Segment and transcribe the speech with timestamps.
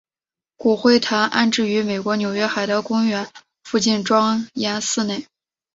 [0.57, 3.29] 骨灰坛安置于美国纽约海德公园
[3.63, 5.27] 附近庄严寺内。